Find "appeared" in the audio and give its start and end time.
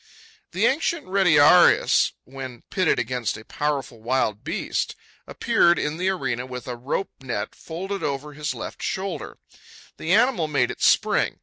5.27-5.77